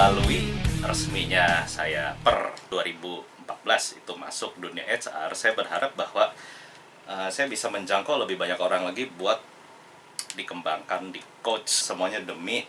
[0.00, 0.48] melalui
[0.80, 6.32] resminya saya per 2014 itu masuk dunia HR, saya berharap bahwa
[7.04, 9.36] uh, saya bisa menjangkau lebih banyak orang lagi buat
[10.40, 12.64] dikembangkan, di coach semuanya demi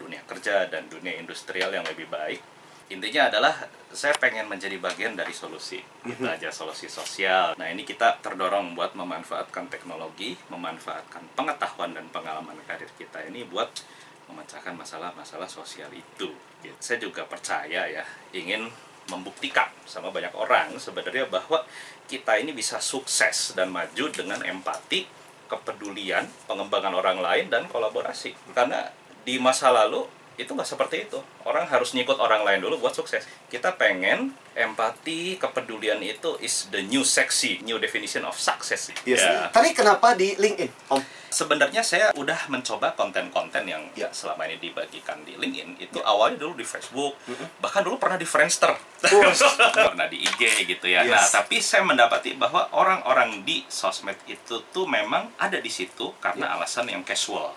[0.00, 2.40] dunia kerja dan dunia industrial yang lebih baik.
[2.88, 3.60] Intinya adalah
[3.92, 7.60] saya pengen menjadi bagian dari solusi, itu aja solusi sosial.
[7.60, 13.68] Nah ini kita terdorong buat memanfaatkan teknologi, memanfaatkan pengetahuan dan pengalaman karir kita ini buat
[14.30, 16.30] memecahkan masalah-masalah sosial itu.
[16.62, 16.76] Gitu.
[16.78, 18.70] Saya juga percaya ya, ingin
[19.10, 21.66] membuktikan sama banyak orang sebenarnya bahwa
[22.06, 25.06] kita ini bisa sukses dan maju dengan empati,
[25.50, 28.54] kepedulian, pengembangan orang lain dan kolaborasi.
[28.54, 28.86] Karena
[29.26, 30.06] di masa lalu
[30.40, 31.18] itu nggak seperti itu.
[31.44, 33.22] Orang harus ngikut orang lain dulu buat sukses.
[33.46, 38.90] Kita pengen empati, kepedulian itu is the new sexy, new definition of success.
[39.04, 39.20] Yes.
[39.20, 39.48] Ya.
[39.48, 41.02] Tapi kenapa di LinkedIn, Om?
[41.30, 44.10] Sebenarnya saya udah mencoba konten-konten yang Ya.
[44.10, 47.14] selama ini dibagikan di LinkedIn itu awalnya dulu di Facebook,
[47.62, 48.74] bahkan dulu pernah di Friendster,
[49.86, 51.06] pernah di IG gitu ya.
[51.06, 51.30] Nah, Yes.
[51.30, 56.90] tapi saya mendapati bahwa orang-orang di sosmed itu tuh memang ada di situ karena alasan
[56.90, 57.54] yang casual,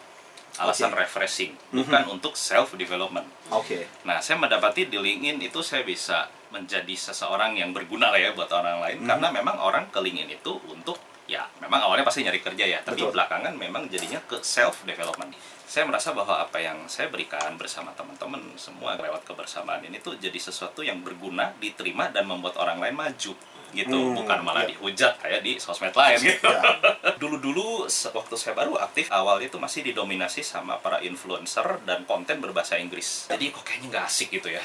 [0.62, 1.02] alasan Oke.
[1.02, 3.26] refreshing, bukan untuk self development.
[3.50, 3.90] Oke.
[4.06, 8.50] Nah, saya mendapati di LinkedIn itu saya bisa menjadi seseorang yang berguna lah ya buat
[8.54, 9.08] orang lain Mhm.
[9.10, 13.02] karena memang orang ke LinkedIn itu untuk ya memang awalnya pasti nyari kerja ya, tapi
[13.02, 13.16] Betul.
[13.18, 15.34] belakangan memang jadinya ke self development.
[15.66, 20.36] Saya merasa bahwa apa yang saya berikan bersama teman-teman semua lewat kebersamaan ini tuh jadi
[20.38, 23.34] sesuatu yang berguna, diterima dan membuat orang lain maju
[23.74, 24.78] gitu, Hmm, bukan malah iya.
[24.78, 26.48] dihujat kayak di sosmed lain gitu.
[26.48, 26.62] Ya.
[27.22, 32.78] Dulu-dulu waktu saya baru aktif awal itu masih didominasi sama para influencer dan konten berbahasa
[32.78, 33.28] Inggris.
[33.28, 34.64] Jadi kok kayaknya nggak asik gitu ya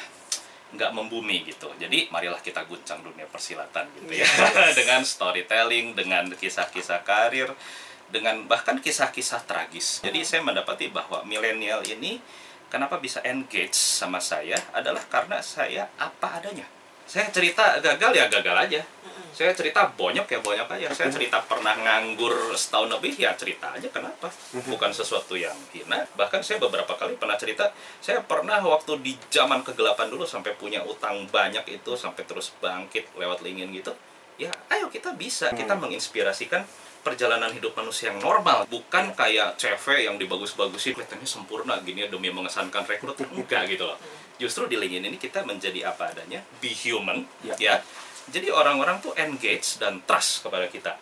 [0.69, 1.73] nggak membumi gitu.
[1.81, 4.29] Jadi marilah kita guncang dunia persilatan gitu ya.
[4.79, 7.49] dengan storytelling, dengan kisah-kisah karir,
[8.13, 10.05] dengan bahkan kisah-kisah tragis.
[10.05, 12.21] Jadi saya mendapati bahwa milenial ini
[12.69, 16.69] kenapa bisa engage sama saya adalah karena saya apa adanya.
[17.09, 18.83] Saya cerita gagal ya gagal aja.
[19.33, 20.89] Saya cerita bonyok ya bonyok aja.
[20.93, 24.29] Saya cerita pernah nganggur setahun lebih ya cerita aja kenapa.
[24.69, 26.05] Bukan sesuatu yang hina.
[26.19, 30.85] Bahkan saya beberapa kali pernah cerita, saya pernah waktu di zaman kegelapan dulu sampai punya
[30.85, 33.93] utang banyak itu sampai terus bangkit lewat LinkedIn gitu.
[34.37, 35.49] Ya, ayo kita bisa.
[35.55, 36.67] Kita menginspirasikan
[37.03, 42.85] perjalanan hidup manusia yang normal bukan kayak CV yang dibagus-bagusin kelihatannya sempurna gini demi mengesankan
[42.85, 43.99] rekrut enggak gitu loh.
[44.39, 46.43] Justru di LinkedIn ini kita menjadi apa adanya?
[46.63, 47.55] Be human Ya.
[47.59, 47.75] ya.
[48.29, 50.95] Jadi orang-orang tuh engage dan trust kepada kita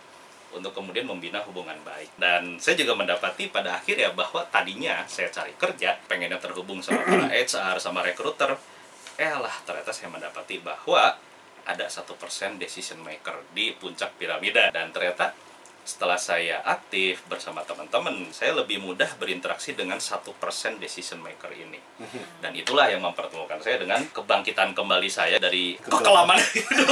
[0.55, 2.17] untuk kemudian membina hubungan baik.
[2.17, 7.05] Dan saya juga mendapati pada akhir ya bahwa tadinya saya cari kerja pengennya terhubung sama
[7.05, 8.57] para HR sama recruiter
[9.17, 11.17] eh lah ternyata saya mendapati bahwa
[11.67, 14.71] ada satu persen decision maker di puncak piramida.
[14.71, 15.35] Dan ternyata
[15.87, 21.79] setelah saya aktif bersama teman-teman saya lebih mudah berinteraksi dengan satu persen decision maker ini.
[22.43, 26.43] Dan itulah yang mempertemukan saya dengan kebangkitan kembali saya dari kekelaman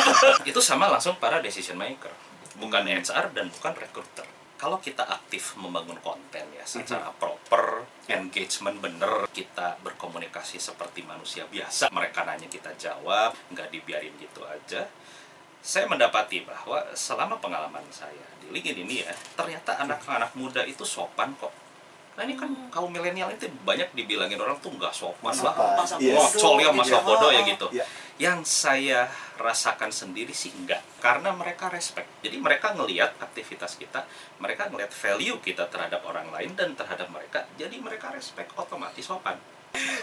[0.51, 2.15] itu sama langsung para decision maker.
[2.55, 4.27] Bukan HR dan bukan recruiter.
[4.55, 11.93] Kalau kita aktif membangun konten ya secara proper engagement bener kita berkomunikasi seperti manusia biasa
[11.93, 14.89] mereka nanya kita jawab nggak dibiarin gitu aja
[15.65, 21.33] saya mendapati bahwa selama pengalaman saya di LinkedIn ini ya ternyata anak-anak muda itu sopan
[21.35, 21.49] kok
[22.15, 25.75] nah ini kan kaum milenial itu banyak dibilangin orang tuh nggak sopan lah Sopan.
[25.75, 26.15] Masa Yes.
[26.15, 27.03] ngocol ya masa Gitu.
[27.03, 27.85] bodoh ya gitu Ya.
[28.21, 34.07] yang saya rasakan sendiri sih enggak karena mereka respect jadi mereka ngelihat aktivitas kita
[34.39, 39.35] mereka ngelihat value kita terhadap orang lain dan terhadap mereka jadi mereka respect otomatis sopan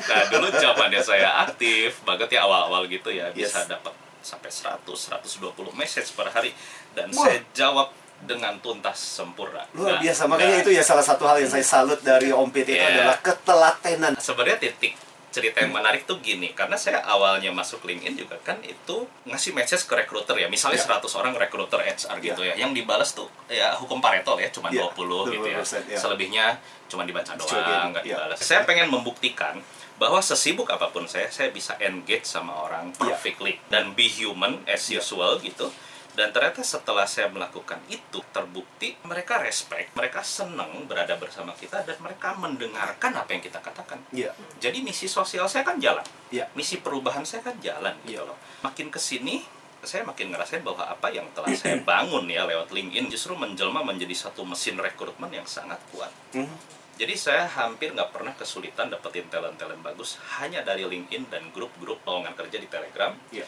[0.03, 3.71] nah dulu zamannya saya aktif banget ya awal-awal gitu ya bisa Yes.
[3.71, 6.53] dapat sampai 100 120 message per hari
[6.91, 7.25] dan Wah.
[7.25, 7.89] saya jawab
[8.21, 10.21] dengan tuntas sempurna Luar Nggak- biasa.
[10.25, 12.93] Makanya itu ya salah satu hal yang saya salut dari Om PT itu Iya.
[12.95, 14.13] adalah ketelatenan.
[14.15, 14.93] sebenarnya titik
[15.31, 19.87] cerita yang menarik tuh gini karena saya awalnya masuk LinkedIn juga kan itu ngasih message
[19.87, 20.99] ke recruiter ya misalnya Ya.
[20.99, 24.83] 100 orang recruiter HR gitu ya yang dibalas tuh ya hukum Pareto ya cuma Ya,
[24.91, 25.97] 20 gitu ya 20%, ya.
[25.97, 26.45] selebihnya
[26.85, 28.19] cuma dibaca doang nggak ya.
[28.19, 29.55] dibalas saya pengen membuktikan
[29.95, 34.83] bahwa sesibuk apa pun saya saya bisa engage sama orang perfectly dan be human as
[34.89, 35.71] usual gitu
[36.11, 41.95] dan ternyata setelah saya melakukan itu terbukti mereka respect mereka seneng berada bersama kita dan
[41.97, 44.35] mereka mendengarkan apa yang kita katakan Iya.
[44.57, 46.51] jadi misi sosial saya kan jalan Iya.
[46.51, 48.27] misi perubahan saya kan jalan gitu Iya.
[48.27, 49.39] loh makin ke sini
[49.81, 54.13] saya makin ngerasain bahwa apa yang telah saya bangun ya lewat LinkedIn justru menjelma menjadi
[54.13, 56.53] satu mesin rekrutmen yang sangat kuat Mhm.
[56.93, 62.35] jadi saya hampir nggak pernah kesulitan dapetin talent-talent bagus hanya dari LinkedIn dan grup-grup lowongan
[62.35, 63.47] kerja di Telegram Iya.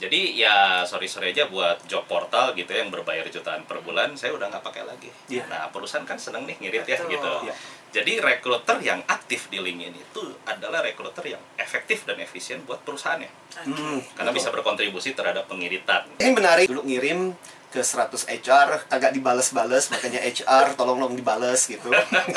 [0.00, 4.32] Jadi ya sorry sorry aja buat job portal gitu yang berbayar jutaan per bulan, saya
[4.32, 5.12] udah nggak pakai lagi.
[5.28, 5.44] Iya.
[5.52, 7.32] Nah perusahaan kan seneng nih ngirit ya gitu.
[7.44, 7.54] Iya.
[7.90, 13.30] Jadi rekruter yang aktif di LinkedIn itu adalah rekruter yang efektif dan efisien buat perusahaannya,
[13.62, 14.36] Hmm, karena betul.
[14.36, 16.06] bisa berkontribusi terhadap pengiritan.
[16.16, 16.66] Ini menarik.
[16.66, 17.34] Dulu ngirim
[17.68, 21.86] ke 100 HR, kagak dibales-bales, makanya HR tolong dong dibales gitu.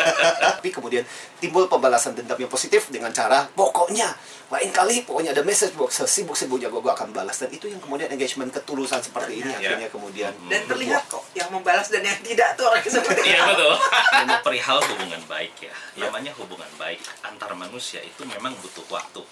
[0.46, 1.02] Tapi kemudian
[1.38, 4.14] timbul pembalasan dendam yang positif dengan cara pokoknya
[4.48, 8.06] lain kali pokoknya ada message box sibuk-sibuk jago gue akan balas dan itu yang kemudian
[8.08, 9.74] engagement ketulusan seperti ini Iya.
[9.74, 13.50] akhirnya kemudian Dan terlihat kok yang membalas dan yang tidak tuh orang seperti Iya apa.
[13.50, 13.74] betul.
[14.46, 15.74] Perihal hubungan baik ya.
[15.98, 19.24] Namanya hubungan baik antar manusia itu memang butuh waktu.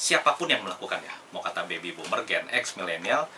[0.00, 3.28] Siapa pun yang melakukannya, mau kata baby boomer, Gen X, milenial,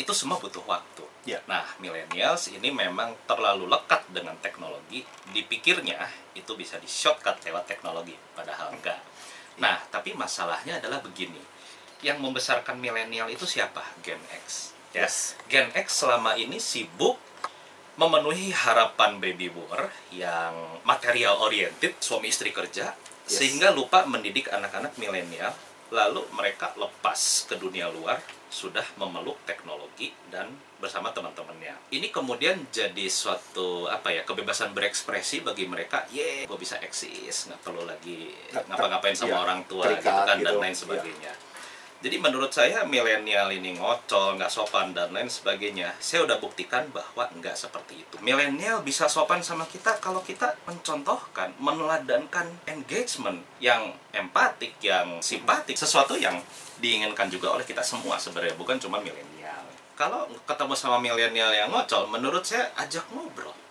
[0.00, 1.04] itu semua butuh waktu.
[1.28, 1.44] Iya.
[1.44, 5.04] Nah, millennials ini memang terlalu lekat dengan teknologi.
[5.32, 8.96] Dipikirnya itu bisa di shortcut lewat teknologi, padahal enggak.
[9.60, 11.40] Nah, tapi masalahnya adalah begini.
[12.00, 13.84] Yang membesarkan milenial itu siapa?
[14.00, 14.72] Gen X.
[14.96, 15.04] Ya.
[15.04, 15.36] Yes.
[15.52, 17.20] Gen X selama ini sibuk
[17.94, 23.40] memenuhi harapan baby boomer yang material oriented, suami istri kerja, Yes.
[23.40, 25.56] sehingga lupa mendidik anak-anak milenial,
[25.88, 28.20] lalu mereka lepas ke dunia luar,
[28.52, 31.74] sudah memeluk teknologi dan bersama teman-temannya.
[31.90, 36.04] Ini kemudian jadi suatu apa ya kebebasan berekspresi bagi mereka.
[36.12, 40.38] Ye, gue bisa eksis, nggak perlu lagi ngapa-ngapain sama iya, orang tua gitu kan dan
[40.44, 40.80] gitu, lain iya.
[40.84, 41.32] sebagainya.
[42.04, 45.96] Jadi menurut saya milenial ini ngocol, nggak sopan dan lain sebagainya.
[46.04, 48.20] Saya udah buktikan bahwa nggak seperti itu.
[48.20, 56.12] Milenial bisa sopan sama kita kalau kita mencontohkan, meneladankan engagement yang empatik, yang simpatik, sesuatu
[56.20, 56.44] yang
[56.76, 59.64] diinginkan juga oleh kita semua sebenarnya, bukan cuma milenial.
[59.96, 63.63] Kalau ketemu sama milenial yang ngocol, menurut saya ajak ngobrol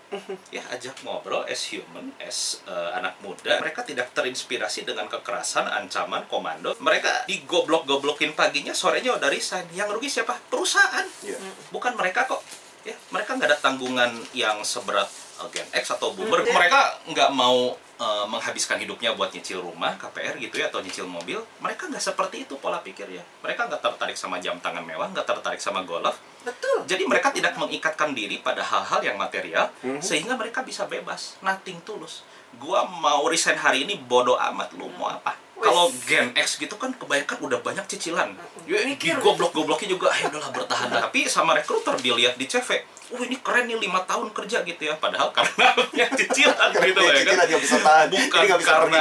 [0.50, 3.62] ya ajak ngobrol as human, as uh, anak muda.
[3.62, 6.75] Mereka tidak terinspirasi dengan kekerasan, ancaman, komando.
[6.77, 9.69] Mereka digoblok-goblokin paginya, sorenya udah resign.
[9.74, 10.36] Yang rugi siapa?
[10.51, 11.06] Perusahaan.
[11.24, 11.39] Iya.
[11.71, 12.44] Bukan mereka kok.
[12.83, 15.07] Ya, mereka nggak ada tanggungan yang seberat
[15.39, 16.44] uh, Gen X atau Boomer.
[16.44, 16.53] Hmm.
[16.53, 21.39] Mereka nggak mau uh, menghabiskan hidupnya buat nyicil rumah, KPR gitu ya, atau nyicil mobil.
[21.62, 23.24] Mereka nggak seperti itu pola pikirnya.
[23.41, 26.83] Mereka nggak tertarik sama jam tangan mewah, nggak tertarik sama golf, Betul.
[26.83, 30.03] jadi mereka tidak mengikatkan diri pada hal-hal yang material Mhm.
[30.03, 32.21] sehingga mereka bisa bebas, nothing tulus.
[32.59, 35.33] Gua mau resign hari ini bodoh amat lu mau apa?
[35.63, 38.36] Kalau Gen X gitu kan kebanyakan udah banyak cicilan.
[38.68, 39.15] Ya ini Mikir.
[39.24, 40.92] goblok-gobloknya juga ayo udahlah bertahan.
[40.92, 42.83] Tapi sama rekruter dilihat di CV,
[43.15, 47.13] "Wah, ini keren nih lima tahun kerja gitu ya." Padahal karena punya cicilan gitu ya
[47.24, 47.33] kan.
[47.39, 48.07] cicilan nggak bisa tahan.
[48.12, 49.00] Bukan karena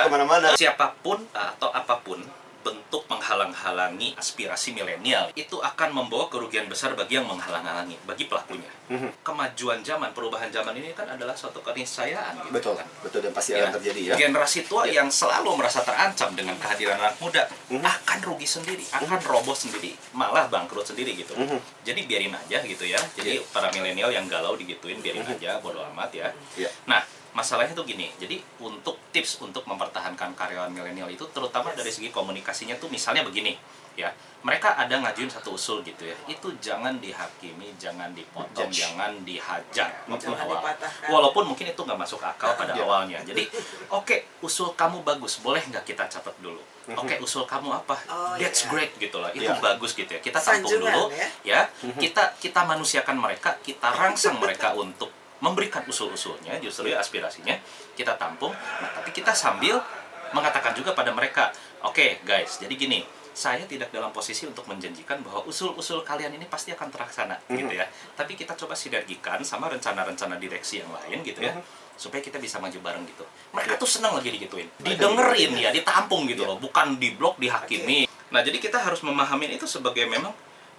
[0.54, 2.22] siapa pun atau apa pun
[2.62, 8.70] bentuk menghalang-halangi aspirasi milenial itu akan membawa kerugian besar bagi yang menghalang-halangi, bagi pelakunya.
[8.88, 9.22] Mhm.
[9.22, 12.86] Kemajuan zaman, perubahan zaman ini kan adalah suatu keniscayaan gitu Betul, kan.
[13.02, 14.14] betul dan pasti Ya, akan terjadi ya.
[14.16, 15.02] Generasi tua Ya.
[15.02, 17.82] yang selalu merasa terancam dengan kehadiran anak muda Mhm.
[17.82, 21.34] akan rugi sendiri, akan roboh sendiri, malah bangkrut sendiri gitu.
[21.34, 21.58] Mhm.
[21.82, 22.98] Jadi biarin aja gitu ya.
[23.18, 25.34] Jadi para milenial yang galau digituin biarin Mhm.
[25.38, 26.28] aja, bodo amat ya.
[26.54, 26.70] Iya.
[26.86, 28.12] Nah, masalahnya tuh gini.
[28.16, 33.56] Jadi untuk tips untuk mempertahankan karyawan milenial itu terutama dari segi komunikasinya tuh misalnya begini,
[33.94, 34.12] ya.
[34.42, 36.16] Mereka ada ngajuin satu usul gitu ya.
[36.26, 38.82] Itu jangan dihakimi, jangan dipotong, Judge.
[38.82, 40.58] jangan dihajar Jangan awal.
[40.58, 41.08] dipatahkan.
[41.08, 42.82] Walaupun mungkin itu nggak masuk akal pada Iya.
[42.82, 43.18] awalnya.
[43.22, 43.46] Jadi,
[43.98, 46.58] oke, usul kamu bagus, boleh nggak kita catat dulu?
[46.98, 47.94] Oke, usul kamu apa?
[48.10, 48.70] Oh, That's iya.
[48.74, 49.30] great gitu lah.
[49.30, 49.62] Itu Iya.
[49.62, 50.18] bagus gitu ya.
[50.18, 51.28] Kita tampung dulu ya.
[51.46, 51.60] ya
[51.94, 55.06] kita kita manusiakan mereka kita rangsang mereka untuk
[55.42, 57.58] memberikan usul-usulnya justru ya aspirasinya
[57.98, 58.54] kita tampung.
[58.54, 59.82] Nah tapi kita sambil
[60.32, 61.52] mengatakan juga pada mereka
[61.84, 66.68] oke guys jadi gini saya tidak dalam posisi untuk menjanjikan bahwa usul-usul kalian ini pasti
[66.72, 67.88] akan terlaksana gitu ya.
[68.14, 71.56] Tapi kita coba sinergikan sama rencana-rencana direksi yang lain gitu ya
[71.96, 73.24] supaya kita bisa maju bareng gitu.
[73.56, 74.68] Mereka tuh senang lagi digituin.
[74.80, 80.08] Didengerin ya ditampung gitu loh bukan diblok dihakimi nah jadi kita harus memahami itu sebagai
[80.08, 80.32] memang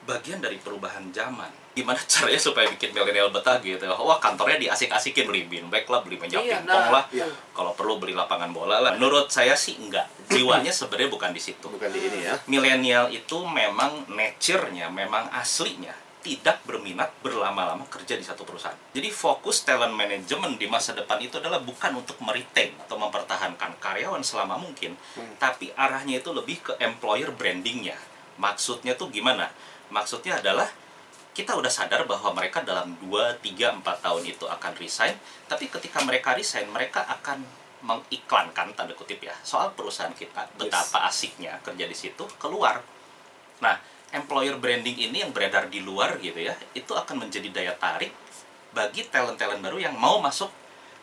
[0.03, 1.49] bagian dari perubahan zaman.
[1.73, 3.83] Gimana caranya supaya bikin milenial betah gitu?
[3.89, 6.93] Wah kantornya diasik-asikin beli beanbag lah, beli meja Iya, pingpong nah.
[7.01, 7.05] lah.
[7.09, 7.25] Iya.
[7.55, 8.91] Kalau perlu beli lapangan bola lah.
[8.95, 10.05] Menurut saya sih enggak.
[10.29, 11.67] Jiwanya sebenarnya bukan di situ.
[11.67, 12.33] Bukan di ini ya.
[12.45, 15.93] Milenial itu memang nature-nya, memang aslinya
[16.23, 18.79] tidak berminat berlama-lama kerja di satu perusahaan.
[18.95, 24.23] Jadi fokus talent management di masa depan itu adalah bukan untuk meretain atau mempertahankan karyawan
[24.23, 24.95] selama mungkin,
[25.35, 27.99] tapi arahnya itu lebih ke employer brandingnya.
[28.37, 29.49] Maksudnya tuh gimana?
[29.93, 30.69] Maksudnya adalah
[31.33, 35.17] kita udah sadar bahwa mereka dalam 2, 3, 4 tahun itu akan resign,
[35.49, 37.41] tapi ketika mereka resign, mereka akan
[37.83, 42.79] mengiklankan tanda kutip ya soal perusahaan kita betapa asiknya kerja di situ keluar.
[43.59, 43.75] Nah,
[44.15, 48.15] employer branding ini yang beredar di luar gitu ya, itu akan menjadi daya tarik
[48.71, 50.47] bagi talent-talent baru yang mau masuk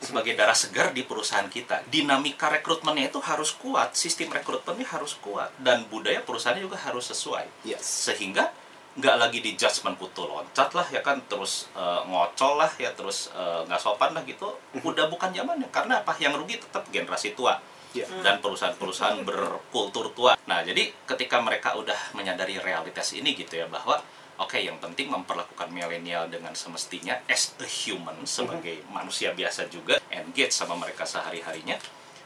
[0.01, 1.85] sebagai darah segar di perusahaan kita.
[1.93, 7.69] Dinamika rekrutmennya itu harus kuat, sistem rekrutmennya harus kuat, dan budaya perusahaannya juga harus sesuai.
[7.69, 7.85] Yes.
[7.85, 8.51] Sehingga
[8.91, 13.31] nggak lagi di judgment kutu loncat lah ya kan terus eh, ngocol lah ya terus
[13.31, 14.51] eh, nggak sopan lah gitu
[14.83, 17.55] udah bukan zamannya karena apa yang rugi tetap generasi tua
[17.91, 18.07] Ya.
[18.23, 20.39] dan perusahaan-perusahaan berkultur tua.
[20.47, 23.99] Nah, jadi ketika mereka udah menyadari realitas ini gitu ya bahwa
[24.41, 30.57] oke yang penting memperlakukan milenial dengan semestinya as a human sebagai manusia biasa juga engage
[30.57, 31.77] sama mereka sehari-harinya.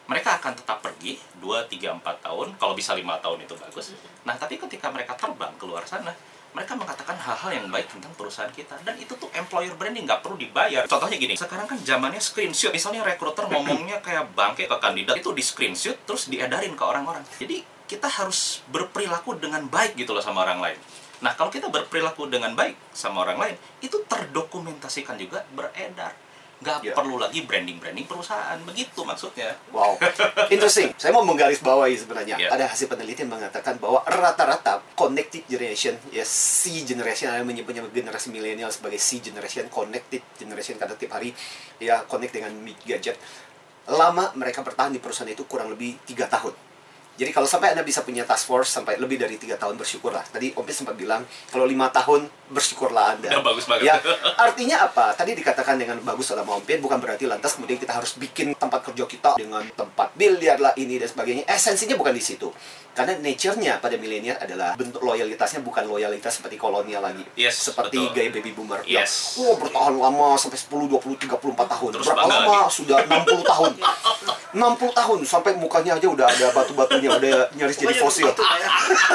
[0.04, 3.96] Mereka akan tetap pergi 2, 3, 4 tahun, kalau bisa lima tahun itu bagus.
[4.28, 6.12] Nah, tapi ketika mereka terbang keluar sana,
[6.52, 8.76] mereka mengatakan hal-hal yang baik tentang perusahaan kita.
[8.84, 10.84] Dan itu tuh employer branding nggak perlu dibayar.
[10.84, 12.70] Contohnya gini sekarang kan zamannya screenshot.
[12.76, 17.24] Misalnya rekruter ngomongnya kayak bangke ke kandidat itu di screenshot terus diedarin ke orang-orang.
[17.40, 20.78] Jadi kita harus berperilaku dengan baik gitu loh sama orang lain
[21.24, 26.12] nah kalau kita berperilaku dengan baik sama orang lain itu terdokumentasikan juga beredar
[26.60, 26.94] nggak Ya.
[26.96, 29.98] perlu lagi branding-branding perusahaan begitu maksudnya Wow,
[30.48, 30.94] interesting.
[30.96, 32.38] Saya mau menggarisbawahi sebenarnya.
[32.38, 32.48] Ya.
[32.48, 38.70] Ada hasil penelitian mengatakan bahwa rata-rata connected generation, ya C generation, ada menyebutnya generasi milenial
[38.70, 41.34] sebagai C generation, connected generation karena tiap hari
[41.82, 42.54] ya connect dengan
[42.86, 43.18] gadget.
[43.90, 46.54] Lama mereka bertahan di perusahaan itu kurang lebih tiga tahun.
[47.14, 50.34] Jadi kalau sampai Anda bisa punya task force sampai lebih dari tiga tahun bersyukurlah.
[50.34, 53.30] Tadi Om Pis sempat bilang kalau lima tahun bersyukurlah Anda.
[53.38, 53.86] Udah bagus banget.
[53.86, 53.96] Ya,
[54.50, 55.14] artinya apa?
[55.14, 58.82] Tadi dikatakan dengan bagus sama Om Pin bukan berarti lantas kemudian kita harus bikin tempat
[58.90, 61.46] kerja kita dengan tempat biliar lah ini dan sebagainya.
[61.46, 62.50] Esensinya bukan di situ.
[62.94, 67.26] Karena nature-nya pada milenial adalah bentuk loyalitasnya bukan loyalitas seperti kolonial lagi.
[67.34, 68.14] Yes, seperti betul.
[68.14, 68.86] gaya baby boomer.
[68.86, 69.34] Yes.
[69.34, 71.90] Yang, oh, bertahan lama sampai 10, 20, 34 tahun.
[71.98, 72.70] Terus Berapa lama?
[72.70, 72.74] lagi.
[72.74, 73.72] Sudah 60 tahun.
[74.54, 76.46] 60 tahun sampai mukanya aja udah ada
[77.06, 78.26] batu-batunya, udah nyaris jadi fosil.
[78.30, 78.68] ya.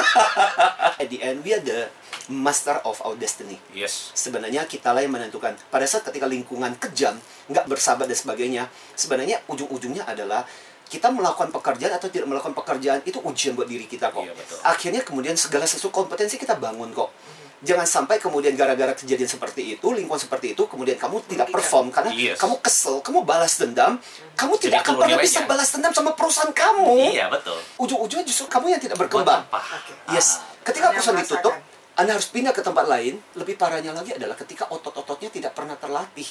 [1.02, 1.88] At the end, we are the
[2.30, 7.18] master of our destiny yes sebenarnya kita lah yang menentukan pada saat ketika lingkungan kejam
[7.50, 8.62] nggak bersahabat dan sebagainya
[8.94, 10.46] sebenarnya ujung-ujungnya adalah
[10.86, 14.58] kita melakukan pekerjaan atau tidak melakukan pekerjaan itu ujian buat diri kita kok Iya, betul.
[14.62, 17.10] akhirnya kemudian segala sesuatu kompetensi kita bangun kok
[17.60, 21.52] jangan sampai kemudian gara-gara kejadian seperti itu lingkungan seperti itu kemudian kamu tidak Tidak.
[21.52, 22.36] perform karena Yes.
[22.36, 24.00] kamu kesel kamu balas dendam
[24.34, 25.28] kamu Jadi tidak akan pernah nilainya.
[25.28, 29.92] bisa balas dendam sama perusahaan kamu iya betul ujung-ujungnya justru kamu yang tidak berkembang Oke.
[30.10, 30.64] Yes, Ah.
[30.64, 31.36] ketika Yang perusahaan merasakan.
[31.36, 31.54] ditutup,
[31.92, 33.20] Anda harus pindah ke tempat lain.
[33.34, 36.24] Lebih parahnya lagi adalah ketika otot-ototnya tidak pernah terlatih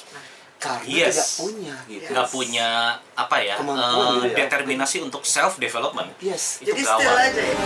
[0.58, 1.14] karena Yes.
[1.14, 2.02] tidak punya gitu.
[2.02, 2.10] Yes.
[2.10, 2.68] nggak punya
[3.14, 4.36] apa ya Kemampuan eh, gitu ya.
[4.42, 6.58] determinasi untuk untuk self development Yes.
[6.58, 6.98] Itu Jadi gawat.
[6.98, 7.56] still aja ya.